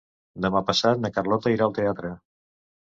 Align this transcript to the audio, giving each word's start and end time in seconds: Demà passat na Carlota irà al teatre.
Demà 0.45 0.61
passat 0.69 1.03
na 1.03 1.11
Carlota 1.19 1.55
irà 1.59 1.69
al 1.71 1.81
teatre. 1.81 2.15